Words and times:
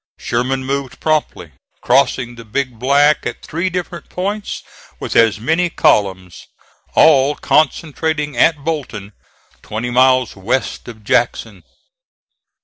Sherman 0.17 0.65
moved 0.65 0.99
promptly, 0.99 1.51
crossing 1.81 2.33
the 2.33 2.43
Big 2.43 2.79
Black 2.79 3.23
at 3.27 3.43
three 3.43 3.69
different 3.69 4.09
points 4.09 4.63
with 4.99 5.15
as 5.15 5.39
many 5.39 5.69
columns, 5.69 6.47
all 6.95 7.35
concentrating 7.35 8.35
at 8.35 8.63
Bolton, 8.65 9.13
twenty 9.61 9.91
miles 9.91 10.35
west 10.35 10.87
of 10.87 11.03
Jackson. 11.03 11.61